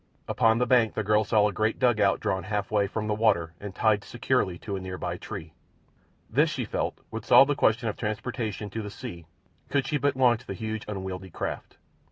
Upon 0.27 0.57
the 0.57 0.65
bank 0.65 0.95
the 0.95 1.03
girl 1.03 1.23
saw 1.23 1.47
a 1.47 1.53
great 1.53 1.77
dugout 1.77 2.19
drawn 2.19 2.41
half 2.45 2.71
way 2.71 2.87
from 2.87 3.05
the 3.05 3.13
water 3.13 3.53
and 3.59 3.75
tied 3.75 4.03
securely 4.03 4.57
to 4.57 4.75
a 4.75 4.79
near 4.79 4.97
by 4.97 5.17
tree. 5.17 5.53
This, 6.27 6.49
she 6.49 6.65
felt, 6.65 6.99
would 7.11 7.23
solve 7.23 7.47
the 7.49 7.53
question 7.55 7.87
of 7.87 7.97
transportation 7.97 8.71
to 8.71 8.81
the 8.81 8.89
sea 8.89 9.27
could 9.69 9.85
she 9.85 9.97
but 9.97 10.15
launch 10.15 10.47
the 10.47 10.55
huge, 10.55 10.85
unwieldy 10.87 11.29
craft. 11.29 11.77